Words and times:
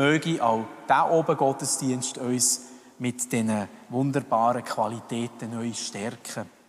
möge 0.00 0.42
auch 0.42 0.64
der 0.88 1.10
oben 1.10 1.36
Gottesdienst 1.36 2.16
uns 2.16 2.68
mit 2.98 3.30
diesen 3.30 3.68
wunderbaren 3.90 4.64
Qualitäten 4.64 5.50
neu 5.50 5.74
stärken. 5.74 6.59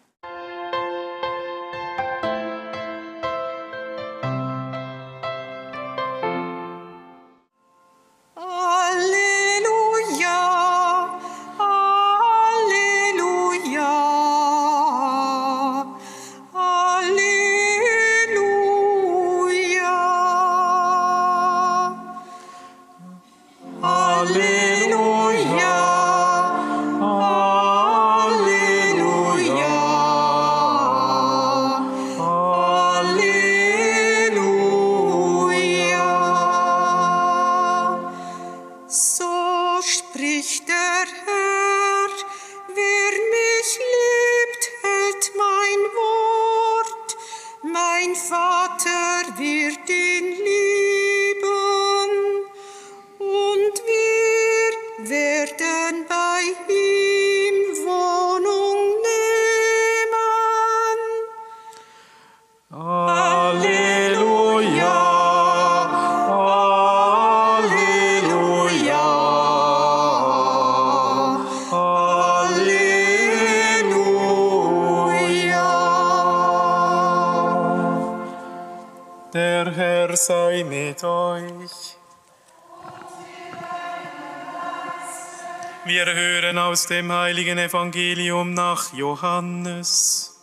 Wir 85.85 86.05
hören 86.05 86.57
aus 86.57 86.87
dem 86.87 87.09
heiligen 87.13 87.57
Evangelium 87.57 88.53
nach 88.53 88.93
Johannes. 88.93 90.35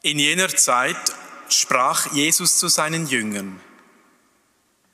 In 0.00 0.18
jener 0.18 0.48
Zeit 0.48 0.96
sprach 1.50 2.10
Jesus 2.14 2.56
zu 2.56 2.68
seinen 2.68 3.06
Jüngern, 3.06 3.60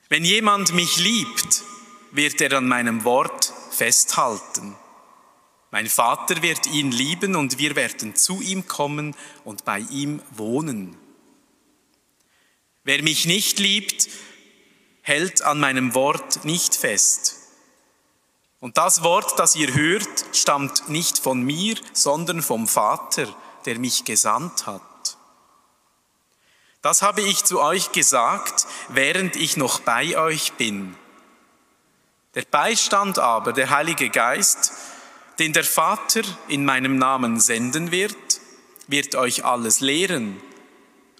wenn 0.09 0.25
jemand 0.25 0.73
mich 0.73 0.97
liebt, 0.97 1.63
wird 2.11 2.41
er 2.41 2.57
an 2.57 2.67
meinem 2.67 3.05
Wort 3.05 3.53
festhalten. 3.71 4.75
Mein 5.71 5.87
Vater 5.87 6.41
wird 6.41 6.67
ihn 6.67 6.91
lieben 6.91 7.35
und 7.35 7.57
wir 7.57 7.75
werden 7.75 8.15
zu 8.15 8.41
ihm 8.41 8.67
kommen 8.67 9.15
und 9.43 9.65
bei 9.65 9.79
ihm 9.79 10.21
wohnen. 10.31 10.97
Wer 12.83 13.03
mich 13.03 13.25
nicht 13.25 13.59
liebt, 13.59 14.07
hält 15.01 15.41
an 15.41 15.59
meinem 15.59 15.93
Wort 15.93 16.45
nicht 16.45 16.75
fest. 16.75 17.35
Und 18.59 18.77
das 18.77 19.03
Wort, 19.03 19.37
das 19.39 19.55
ihr 19.55 19.73
hört, 19.73 20.25
stammt 20.33 20.89
nicht 20.89 21.17
von 21.17 21.41
mir, 21.43 21.75
sondern 21.93 22.41
vom 22.41 22.67
Vater, 22.67 23.27
der 23.65 23.77
mich 23.77 24.05
gesandt 24.05 24.65
hat. 24.65 24.81
Das 26.81 27.01
habe 27.01 27.21
ich 27.21 27.43
zu 27.43 27.59
euch 27.59 27.91
gesagt, 27.91 28.65
während 28.87 29.35
ich 29.35 29.57
noch 29.57 29.81
bei 29.81 30.17
euch 30.17 30.53
bin. 30.53 30.95
Der 32.35 32.43
Beistand 32.43 33.19
aber, 33.19 33.51
der 33.51 33.69
Heilige 33.69 34.09
Geist, 34.09 34.71
den 35.39 35.53
der 35.53 35.63
Vater 35.63 36.21
in 36.47 36.65
meinem 36.65 36.97
Namen 36.97 37.39
senden 37.39 37.91
wird, 37.91 38.17
wird 38.87 39.15
euch 39.15 39.45
alles 39.45 39.79
lehren 39.79 40.41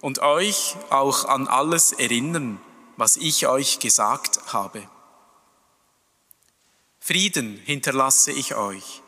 und 0.00 0.20
euch 0.20 0.76
auch 0.90 1.24
an 1.24 1.46
alles 1.46 1.92
erinnern, 1.92 2.60
was 2.96 3.16
ich 3.16 3.46
euch 3.46 3.78
gesagt 3.78 4.52
habe. 4.52 4.88
Frieden 6.98 7.60
hinterlasse 7.64 8.32
ich 8.32 8.54
euch. 8.54 9.02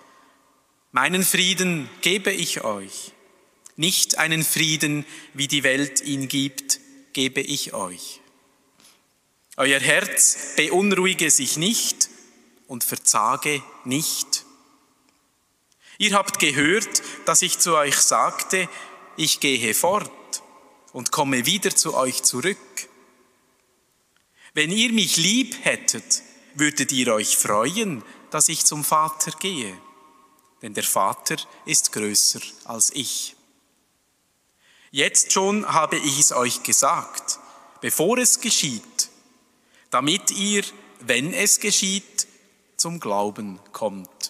Meinen 0.93 1.23
Frieden 1.23 1.89
gebe 2.01 2.33
ich 2.33 2.65
euch. 2.65 3.13
Nicht 3.77 4.19
einen 4.19 4.43
Frieden, 4.45 5.05
wie 5.35 5.49
die 5.49 5.63
Welt 5.63 6.01
ihn 6.01 6.29
gibt, 6.29 6.81
gebe 7.13 7.41
ich 7.41 7.75
euch. 7.75 8.21
Euer 9.57 9.81
Herz 9.81 10.55
beunruhige 10.57 11.31
sich 11.31 11.57
nicht 11.57 12.09
und 12.67 12.85
verzage 12.85 13.63
nicht. 13.85 14.30
Ihr 16.01 16.15
habt 16.15 16.39
gehört, 16.39 17.03
dass 17.27 17.43
ich 17.43 17.59
zu 17.59 17.77
euch 17.77 17.95
sagte, 17.95 18.71
ich 19.19 19.39
gehe 19.39 19.75
fort 19.75 20.43
und 20.95 21.13
komme 21.13 21.45
wieder 21.45 21.77
zu 21.77 21.95
euch 21.95 22.23
zurück. 22.23 22.57
Wenn 24.55 24.71
ihr 24.71 24.95
mich 24.95 25.19
lieb 25.19 25.63
hättet, 25.63 26.23
würdet 26.55 26.91
ihr 26.93 27.13
euch 27.13 27.37
freuen, 27.37 28.03
dass 28.31 28.49
ich 28.49 28.65
zum 28.65 28.83
Vater 28.83 29.33
gehe, 29.33 29.77
denn 30.63 30.73
der 30.73 30.85
Vater 30.85 31.37
ist 31.67 31.93
größer 31.93 32.41
als 32.65 32.93
ich. 32.95 33.37
Jetzt 34.91 35.33
schon 35.33 35.71
habe 35.71 35.99
ich 35.99 36.19
es 36.19 36.33
euch 36.33 36.63
gesagt, 36.63 37.39
bevor 37.83 38.17
es 38.17 38.41
geschieht, 38.41 39.11
damit 39.91 40.31
ihr, 40.31 40.65
wenn 41.01 41.35
es 41.35 41.61
geschieht, 41.61 42.27
zum 42.79 43.01
Glauben 43.01 43.61
kommt. 43.73 44.30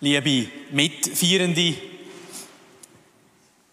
Liebe 0.00 0.48
Mitfeierende, 0.70 1.74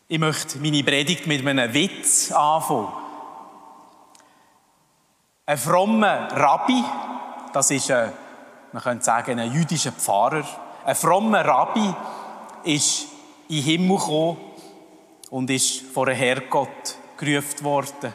ich 0.07 0.19
möchte 0.19 0.57
meine 0.57 0.83
Predigt 0.83 1.27
mit 1.27 1.45
einem 1.45 1.71
Witz 1.71 2.31
anfangen. 2.31 2.87
Ein 5.45 5.57
frommer 5.59 6.27
Rabbi, 6.31 6.83
das 7.53 7.69
ist 7.69 7.91
ein, 7.91 8.11
man 8.73 8.81
könnte 8.81 9.05
sagen, 9.05 9.39
ein 9.39 9.53
jüdischer 9.53 9.91
Pfarrer, 9.91 10.43
ein 10.83 10.95
frommer 10.95 11.45
Rabbi 11.45 11.93
ist 12.63 13.05
in 13.47 13.57
den 13.57 13.63
Himmel 13.63 13.97
gekommen 13.97 14.37
und 15.29 15.51
ist 15.51 15.81
vor 15.81 16.07
den 16.07 16.15
Herrgott 16.15 16.97
gerufen 17.17 17.63
worden. 17.63 18.13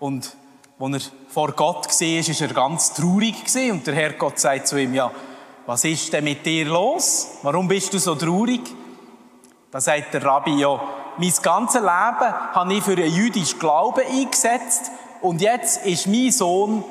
Und 0.00 0.34
als 0.80 1.04
er 1.04 1.12
vor 1.28 1.52
Gott 1.52 1.86
war, 1.86 1.90
war 1.90 2.48
er 2.48 2.54
ganz 2.54 2.94
traurig. 2.94 3.34
Und 3.70 3.86
der 3.86 3.94
Herrgott 3.94 4.38
sagt 4.38 4.68
zu 4.68 4.80
ihm, 4.80 4.94
ja, 4.94 5.12
was 5.66 5.84
ist 5.84 6.12
denn 6.12 6.24
mit 6.24 6.44
dir 6.44 6.66
los? 6.66 7.38
Warum 7.42 7.68
bist 7.68 7.92
du 7.94 7.98
so 7.98 8.14
traurig? 8.14 8.62
Da 9.70 9.80
sagt 9.80 10.14
der 10.14 10.24
Rabbi, 10.24 10.58
ja, 10.58 10.80
mein 11.16 11.32
ganzes 11.42 11.80
Leben 11.80 11.88
habe 11.88 12.74
ich 12.74 12.82
für 12.82 12.92
einen 12.92 13.12
jüdischen 13.12 13.58
Glauben 13.58 14.04
eingesetzt 14.04 14.90
und 15.20 15.40
jetzt 15.40 15.86
ist 15.86 16.06
mein 16.06 16.30
Sohn 16.30 16.84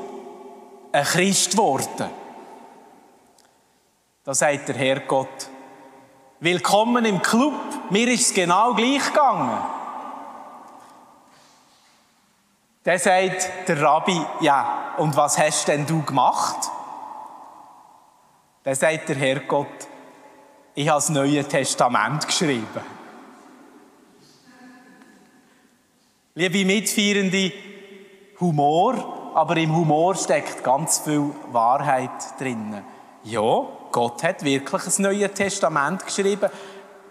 ein 0.92 1.04
Christ 1.04 1.52
geworden. 1.52 2.10
Da 4.24 4.34
sagt 4.34 4.70
der 4.70 4.76
Herrgott, 4.76 5.50
willkommen 6.40 7.06
im 7.06 7.22
Club, 7.22 7.54
mir 7.90 8.08
ist 8.08 8.28
es 8.28 8.34
genau 8.34 8.74
gleich 8.74 9.06
gegangen. 9.06 9.58
Da 12.84 12.98
sagt 12.98 13.68
der 13.68 13.82
Rabbi, 13.82 14.20
ja, 14.40 14.96
und 14.98 15.16
was 15.16 15.38
hast 15.38 15.68
denn 15.68 15.86
du 15.86 16.02
gemacht? 16.02 16.72
Dann 18.64 18.76
sagt 18.76 19.10
der 19.10 19.16
Herrgott, 19.16 19.68
Ich 20.76 20.88
habe 20.88 20.98
das 20.98 21.10
Neue 21.10 21.44
Testament 21.44 22.28
geschrieben. 22.28 22.68
Liebe 26.36 26.64
Mitfeierende, 26.66 27.52
Humor, 28.40 29.32
aber 29.34 29.58
im 29.58 29.76
Humor 29.76 30.16
steckt 30.16 30.64
ganz 30.64 31.00
viel 31.00 31.32
Wahrheit 31.52 32.40
drin. 32.40 32.84
Ja, 33.24 33.68
Gott 33.92 34.24
hat 34.24 34.44
wirklich 34.44 34.82
ein 34.86 35.02
Neues 35.02 35.34
Testament 35.34 36.06
geschrieben, 36.06 36.50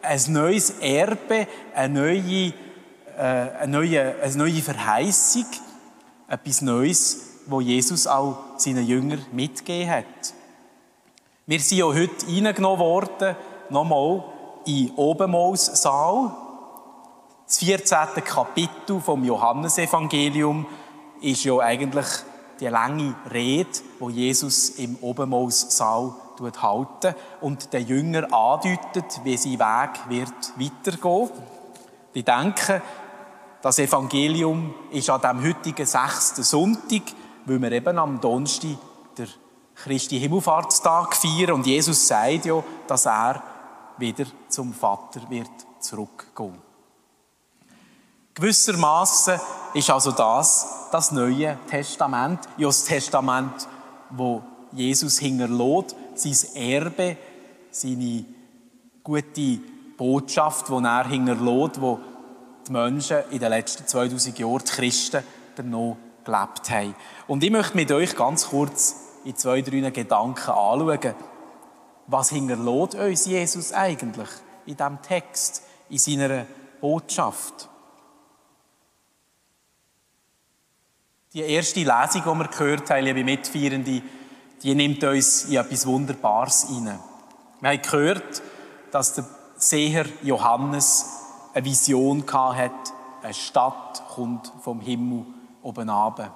ein 0.02 0.20
neues 0.28 0.70
Erbe, 0.78 1.48
eine 1.74 2.00
neue, 2.00 2.52
äh, 3.18 3.22
eine 3.58 3.72
neue, 3.72 4.22
eine 4.22 4.36
neue 4.36 4.62
Verheißung, 4.62 5.46
etwas 6.28 6.62
Neues, 6.62 7.40
wo 7.46 7.60
Jesus 7.60 8.06
auch 8.06 8.38
seinen 8.56 8.86
Jüngern 8.86 9.24
mitgegeben 9.32 9.90
hat. 9.90 10.39
Wir 11.50 11.58
sind 11.58 11.78
ja 11.78 11.86
heute 11.86 12.28
reingenommen 12.28 12.78
worden, 12.78 13.34
nochmal, 13.70 14.22
in 14.66 14.92
Obenmaussaal. 14.94 16.30
Das 17.44 17.58
14. 17.58 18.22
Kapitel 18.24 19.00
vom 19.00 19.24
Johannesevangelium 19.24 20.64
ist 21.20 21.42
ja 21.42 21.58
eigentlich 21.58 22.06
die 22.60 22.68
lange 22.68 23.16
Rede, 23.32 23.68
wo 23.98 24.10
Jesus 24.10 24.68
im 24.78 24.94
Obenmaussaal 25.00 26.12
halten 26.62 27.16
und 27.40 27.72
den 27.72 27.84
Jünger 27.84 28.32
andeutet, 28.32 29.20
wie 29.24 29.36
sein 29.36 29.58
Weg 29.58 30.08
wird 30.08 30.52
weitergehen. 30.56 31.30
Ich 32.12 32.24
denke, 32.24 32.80
das 33.60 33.80
Evangelium 33.80 34.72
ist 34.92 35.10
an 35.10 35.20
dem 35.20 35.44
heutigen 35.44 35.84
sechsten 35.84 36.44
Sonntag, 36.44 37.02
weil 37.44 37.60
wir 37.60 37.72
eben 37.72 37.98
am 37.98 38.20
Donnerstag 38.20 38.78
Christi 39.82 40.20
Himmelfahrtstag 40.20 41.16
feiern 41.16 41.52
und 41.52 41.66
Jesus 41.66 42.06
sagt 42.06 42.44
ja, 42.44 42.62
dass 42.86 43.06
er 43.06 43.42
wieder 43.96 44.24
zum 44.48 44.74
Vater 44.74 45.20
wird 45.28 45.50
zurückgehen. 45.80 46.58
Gewissermaßen 48.34 49.40
ist 49.74 49.90
also 49.90 50.12
das 50.12 50.88
das 50.90 51.12
Neue 51.12 51.58
Testament, 51.68 52.40
ja 52.56 52.66
das 52.66 52.84
Testament, 52.84 53.68
wo 54.10 54.42
Jesus 54.72 55.18
hinterlässt, 55.18 55.96
sein 56.14 56.54
Erbe, 56.54 57.16
seine 57.70 58.24
gute 59.02 59.58
Botschaft, 59.96 60.68
die 60.68 60.84
er 60.84 61.06
hinterlässt, 61.06 61.80
wo 61.80 62.00
die 62.66 62.72
Menschen 62.72 63.18
in 63.30 63.38
den 63.38 63.50
letzten 63.50 63.86
2000 63.86 64.38
Jahren, 64.38 64.58
die 64.58 64.72
Christen, 64.72 65.24
noch 65.64 65.96
gelebt 66.24 66.70
haben. 66.70 66.94
Und 67.26 67.44
ich 67.44 67.50
möchte 67.50 67.76
mit 67.76 67.92
euch 67.92 68.16
ganz 68.16 68.48
kurz 68.48 69.09
in 69.24 69.36
zwei, 69.36 69.62
drei 69.62 69.90
Gedanken 69.90 70.50
anschauen, 70.50 71.14
was 72.06 72.30
hinterlässt 72.30 72.94
uns 72.94 73.26
Jesus 73.26 73.72
eigentlich 73.72 74.28
in 74.66 74.76
diesem 74.76 75.02
Text, 75.02 75.62
in 75.88 75.98
seiner 75.98 76.46
Botschaft. 76.80 77.68
Die 81.32 81.42
erste 81.42 81.80
Lesung, 81.80 82.22
die 82.24 82.38
wir 82.40 82.48
gehört 82.48 82.90
haben, 82.90 83.04
liebe 83.04 83.22
Mitfeierende, 83.22 84.02
die 84.62 84.74
nimmt 84.74 85.04
uns 85.04 85.44
in 85.44 85.56
etwas 85.56 85.86
Wunderbares 85.86 86.66
hinein. 86.68 86.98
Wir 87.60 87.70
haben 87.70 87.82
gehört, 87.82 88.42
dass 88.90 89.14
der 89.14 89.24
Seher 89.56 90.06
Johannes 90.22 91.06
eine 91.54 91.64
Vision 91.64 92.24
hatte, 92.32 92.72
eine 93.22 93.34
Stadt 93.34 94.02
kommt 94.08 94.52
vom 94.62 94.80
Himmel 94.80 95.24
oben 95.62 95.88
runter. 95.88 96.32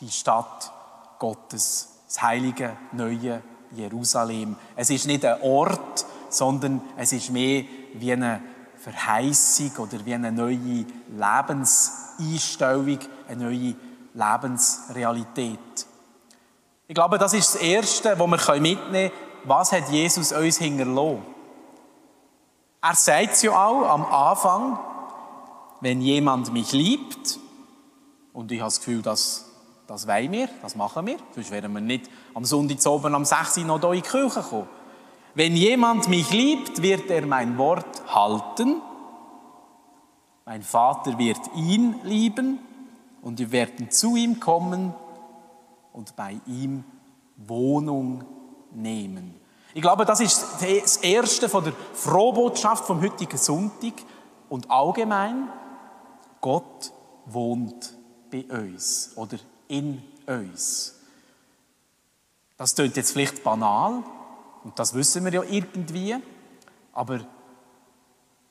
Die 0.00 0.10
Stadt 0.10 0.72
Gottes, 1.20 2.00
das 2.08 2.22
heilige, 2.22 2.76
neue 2.92 3.42
Jerusalem. 3.70 4.56
Es 4.74 4.90
ist 4.90 5.06
nicht 5.06 5.24
ein 5.24 5.40
Ort, 5.42 6.04
sondern 6.28 6.80
es 6.96 7.12
ist 7.12 7.30
mehr 7.30 7.62
wie 7.94 8.12
eine 8.12 8.42
Verheißung 8.78 9.70
oder 9.78 10.04
wie 10.04 10.14
eine 10.14 10.32
neue 10.32 10.86
Lebenseinstellung, 11.10 12.98
eine 13.28 13.44
neue 13.44 13.74
Lebensrealität. 14.14 15.86
Ich 16.88 16.94
glaube, 16.94 17.18
das 17.18 17.34
ist 17.34 17.54
das 17.54 17.62
Erste, 17.62 18.18
was 18.18 18.48
wir 18.48 18.60
mitnehmen 18.60 19.10
können. 19.10 19.12
Was 19.44 19.72
hat 19.72 19.90
Jesus 19.90 20.32
uns 20.32 20.58
hinterlassen? 20.58 21.22
Er 22.82 22.94
sagt 22.94 23.32
es 23.34 23.42
ja 23.42 23.52
auch 23.52 23.88
am 23.88 24.06
Anfang, 24.06 24.78
wenn 25.82 26.00
jemand 26.00 26.52
mich 26.52 26.72
liebt, 26.72 27.38
und 28.32 28.50
ich 28.52 28.60
habe 28.60 28.68
das 28.68 28.78
Gefühl, 28.78 29.02
dass 29.02 29.49
das 29.90 30.06
wollen 30.06 30.30
wir, 30.30 30.48
das 30.62 30.76
machen 30.76 31.04
wir, 31.04 31.16
sonst 31.34 31.50
wären 31.50 31.72
wir 31.72 31.80
nicht 31.80 32.08
am 32.32 32.44
Sonntag 32.44 32.78
oben 32.86 33.12
am 33.12 33.24
6. 33.24 33.58
Uhr 33.58 33.64
noch 33.64 33.80
hier 33.80 33.90
in 33.90 34.02
die 34.02 34.08
Kirche 34.08 34.40
kommen. 34.40 34.68
Wenn 35.34 35.56
jemand 35.56 36.08
mich 36.08 36.30
liebt, 36.30 36.80
wird 36.80 37.10
er 37.10 37.26
mein 37.26 37.58
Wort 37.58 38.00
halten. 38.06 38.80
Mein 40.44 40.62
Vater 40.62 41.18
wird 41.18 41.40
ihn 41.56 41.96
lieben 42.04 42.60
und 43.22 43.40
wir 43.40 43.50
werden 43.50 43.90
zu 43.90 44.14
ihm 44.14 44.38
kommen 44.38 44.94
und 45.92 46.14
bei 46.14 46.40
ihm 46.46 46.84
Wohnung 47.36 48.22
nehmen. 48.70 49.34
Ich 49.74 49.82
glaube, 49.82 50.04
das 50.04 50.20
ist 50.20 50.46
das 50.60 50.98
Erste 50.98 51.48
von 51.48 51.64
der 51.64 51.72
Frohbotschaft 51.94 52.84
vom 52.84 53.02
heutigen 53.02 53.38
Sonntag 53.38 53.94
und 54.48 54.70
allgemein, 54.70 55.48
Gott 56.40 56.92
wohnt 57.26 57.92
bei 58.30 58.44
uns 58.44 59.10
oder 59.16 59.36
in 59.70 60.02
uns. 60.26 60.94
Das 62.56 62.74
klingt 62.74 62.96
jetzt 62.96 63.12
vielleicht 63.12 63.42
banal 63.42 64.02
und 64.64 64.78
das 64.78 64.92
wissen 64.92 65.24
wir 65.24 65.32
ja 65.32 65.42
irgendwie, 65.42 66.16
aber 66.92 67.20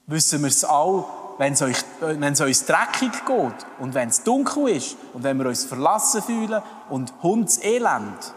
wissen 0.08 0.42
wir 0.42 0.48
es 0.48 0.66
auch, 0.66 1.36
wenn 1.38 1.54
es, 1.54 1.62
euch, 1.62 1.78
wenn 2.00 2.34
es 2.34 2.42
uns 2.42 2.66
dreckig 2.66 3.12
geht 3.26 3.66
und 3.80 3.94
wenn 3.94 4.10
es 4.10 4.24
dunkel 4.24 4.70
ist 4.70 4.98
und 5.14 5.24
wenn 5.24 5.38
wir 5.38 5.48
uns 5.48 5.66
verlassen 5.66 6.24
fühlen 6.24 6.62
und 6.90 7.14
Hundselend, 7.22 8.34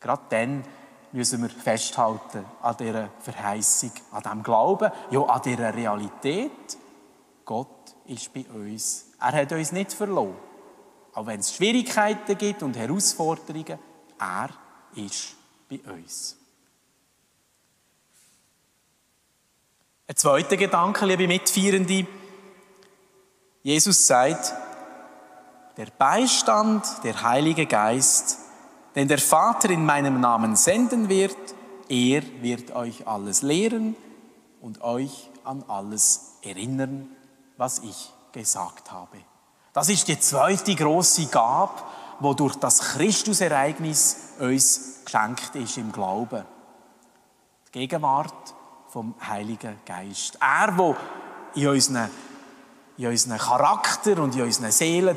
gerade 0.00 0.22
dann 0.30 0.64
müssen 1.12 1.42
wir 1.42 1.50
festhalten 1.50 2.44
an 2.62 2.76
dieser 2.76 3.08
Verheißung, 3.20 3.92
an 4.10 4.22
diesem 4.22 4.42
Glauben, 4.42 4.90
ja 5.10 5.20
an 5.20 5.42
dieser 5.42 5.74
Realität. 5.74 6.78
Gott 7.44 7.94
ist 8.06 8.32
bei 8.32 8.44
uns. 8.52 9.06
Er 9.20 9.32
hat 9.32 9.52
uns 9.52 9.72
nicht 9.72 9.92
verloren. 9.92 10.51
Auch 11.14 11.26
wenn 11.26 11.40
es 11.40 11.54
Schwierigkeiten 11.54 12.38
gibt 12.38 12.62
und 12.62 12.76
Herausforderungen, 12.76 13.78
er 14.18 14.50
ist 14.94 15.34
bei 15.68 15.80
uns. 15.92 16.36
Ein 20.06 20.16
zweiter 20.16 20.56
Gedanke, 20.56 21.06
liebe 21.06 21.26
Mitfeierende. 21.26 22.06
Jesus 23.62 24.06
sagt, 24.06 24.52
der 25.76 25.86
Beistand, 25.86 26.84
der 27.04 27.22
Heilige 27.22 27.66
Geist, 27.66 28.38
den 28.94 29.08
der 29.08 29.18
Vater 29.18 29.70
in 29.70 29.86
meinem 29.86 30.20
Namen 30.20 30.56
senden 30.56 31.08
wird, 31.08 31.36
er 31.88 32.22
wird 32.42 32.74
euch 32.74 33.06
alles 33.06 33.42
lehren 33.42 33.96
und 34.60 34.82
euch 34.82 35.30
an 35.44 35.64
alles 35.68 36.38
erinnern, 36.42 37.08
was 37.56 37.78
ich 37.80 38.12
gesagt 38.32 38.92
habe. 38.92 39.18
Das 39.72 39.88
ist 39.88 40.06
die 40.06 40.20
zweite 40.20 40.74
große 40.74 41.26
Gabe, 41.26 41.80
wo 42.20 42.34
durch 42.34 42.56
das 42.56 42.80
Christusereignis 42.80 44.34
uns 44.38 45.00
geschenkt 45.04 45.54
ist 45.54 45.78
im 45.78 45.90
Glauben. 45.90 46.44
Die 47.68 47.78
Gegenwart 47.80 48.54
vom 48.88 49.14
Heiligen 49.26 49.78
Geist. 49.86 50.38
Er, 50.40 50.72
der 50.72 50.96
in 51.54 51.68
unseren, 51.68 52.10
in 52.98 53.06
unseren 53.06 53.38
Charakter 53.38 54.22
und 54.22 54.36
in 54.36 54.42
unseren 54.42 54.70
Seelen 54.70 55.16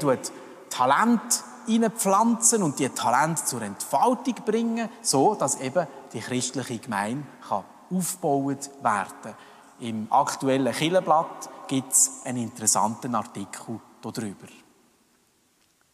Talent 0.70 1.44
hineinpflanzen 1.66 2.64
und 2.64 2.80
die 2.80 2.90
Talent 2.90 3.46
zur 3.46 3.62
Entfaltung 3.62 4.36
bringen, 4.46 4.88
so 5.02 5.36
dass 5.36 5.60
eben 5.60 5.86
die 6.14 6.22
christliche 6.22 6.80
Gemeinde 6.80 7.26
kann 7.48 7.64
aufgebaut 7.94 8.70
werden. 8.82 9.36
Im 9.80 10.08
aktuellen 10.12 10.74
Killenblatt 10.74 11.50
gibt 11.68 11.92
es 11.92 12.22
einen 12.24 12.44
interessanten 12.44 13.16
Artikel 13.16 13.80
darüber. 14.12 14.48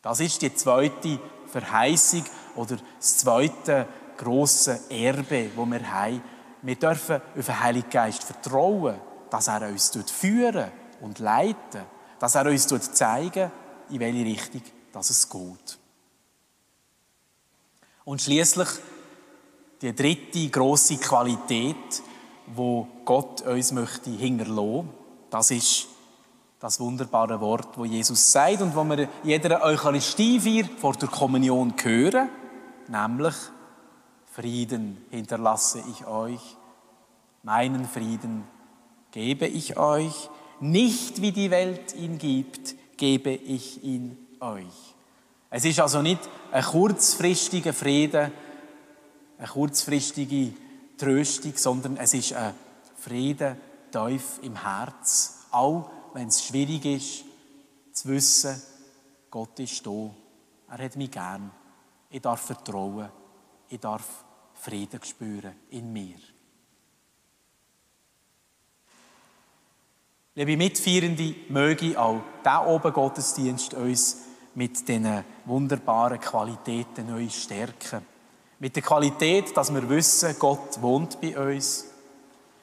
Das 0.01 0.19
ist 0.19 0.41
die 0.41 0.53
zweite 0.53 1.19
Verheißung 1.47 2.23
oder 2.55 2.77
das 2.97 3.17
zweite 3.17 3.87
große 4.17 4.89
Erbe, 4.89 5.51
wo 5.55 5.65
wir 5.65 5.91
haben 5.91 6.21
wir 6.61 6.75
dürfen 6.75 7.21
auf 7.37 7.45
den 7.45 7.59
Heiligen 7.59 7.89
Geist 7.89 8.23
vertrauen, 8.23 8.99
dass 9.29 9.47
er 9.47 9.67
uns 9.67 9.91
führen 10.11 10.71
und 11.01 11.19
leiten, 11.19 11.83
dass 12.19 12.35
er 12.35 12.45
uns 12.45 12.67
zeigen, 12.93 13.51
in 13.89 13.99
welche 13.99 14.25
Richtung 14.25 14.61
es 14.93 15.29
geht. 15.29 15.79
Und 18.05 18.21
schließlich 18.21 18.67
die 19.81 19.95
dritte 19.95 20.49
große 20.49 20.97
Qualität, 20.97 22.03
wo 22.47 22.87
Gott 23.05 23.41
uns 23.41 23.71
möchte 23.71 24.11
hinterlassen, 24.11 24.89
das 25.29 25.51
ist 25.51 25.87
das 26.61 26.79
wunderbare 26.79 27.41
Wort, 27.41 27.77
wo 27.77 27.85
Jesus 27.85 28.31
sagt 28.31 28.61
und 28.61 28.75
wo 28.75 28.83
wir 28.83 29.09
jeder 29.23 29.63
Eucharistiefeier 29.63 30.69
vor 30.77 30.93
der 30.93 31.09
Kommunion 31.09 31.73
hören, 31.81 32.29
nämlich 32.87 33.33
Frieden 34.31 35.03
hinterlasse 35.09 35.83
ich 35.91 36.05
euch, 36.05 36.57
Meinen 37.43 37.87
Frieden 37.87 38.43
gebe 39.09 39.47
ich 39.47 39.75
euch, 39.75 40.29
nicht 40.59 41.23
wie 41.23 41.31
die 41.31 41.49
Welt 41.49 41.95
ihn 41.95 42.19
gibt, 42.19 42.75
gebe 42.97 43.31
ich 43.31 43.83
ihn 43.83 44.15
euch. 44.39 44.93
Es 45.49 45.65
ist 45.65 45.79
also 45.79 46.03
nicht 46.03 46.19
ein 46.51 46.63
kurzfristiger 46.63 47.73
Frieden, 47.73 48.31
eine 49.39 49.47
kurzfristige 49.47 50.53
Tröstung, 50.99 51.53
sondern 51.55 51.97
es 51.97 52.13
ist 52.13 52.33
ein 52.33 52.53
Frieden 52.95 53.57
tief 53.91 54.39
im 54.43 54.61
Herz, 54.61 55.39
auch 55.49 55.89
wenn 56.13 56.27
es 56.27 56.45
schwierig 56.45 56.85
ist, 56.85 57.23
zu 57.93 58.09
wissen, 58.09 58.61
Gott 59.29 59.59
ist 59.59 59.85
da, 59.85 60.09
er 60.69 60.85
hat 60.85 60.95
mich 60.95 61.11
gern, 61.11 61.51
ich 62.09 62.21
darf 62.21 62.41
vertrauen, 62.41 63.09
ich 63.69 63.79
darf 63.79 64.25
Frieden 64.53 65.03
spüren 65.03 65.55
in 65.69 65.91
mir. 65.91 66.17
Liebe 70.35 70.55
Mitfeierende, 70.55 71.35
möge 71.49 71.99
auch 71.99 72.21
der 72.43 72.65
oben 72.67 72.93
Gottesdienst 72.93 73.73
uns 73.73 74.17
mit 74.55 74.87
diesen 74.87 75.25
wunderbaren 75.45 76.19
Qualitäten 76.19 77.07
neu 77.07 77.27
stärken. 77.29 78.05
Mit 78.59 78.75
der 78.75 78.83
Qualität, 78.83 79.55
dass 79.57 79.73
wir 79.73 79.89
wissen, 79.89 80.35
Gott 80.37 80.81
wohnt 80.81 81.19
bei 81.19 81.37
uns. 81.37 81.85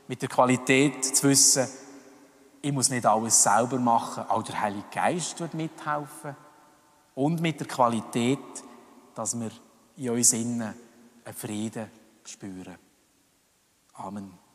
Mit 0.06 0.22
der 0.22 0.28
Qualität 0.28 1.04
zu 1.04 1.28
wissen, 1.28 1.66
ich 2.60 2.72
muss 2.72 2.90
nicht 2.90 3.06
alles 3.06 3.42
selber 3.42 3.78
machen, 3.78 4.24
auch 4.28 4.42
der 4.42 4.60
Heilige 4.60 4.86
Geist 4.92 5.38
wird 5.40 5.54
mithelfen. 5.54 6.36
Und 7.14 7.40
mit 7.40 7.60
der 7.60 7.66
Qualität, 7.66 8.38
dass 9.14 9.38
wir 9.38 9.50
in 9.96 10.10
uns 10.10 10.32
innen 10.32 10.74
einen 11.24 11.34
Frieden 11.34 11.90
spüren. 12.24 12.76
Amen. 13.94 14.47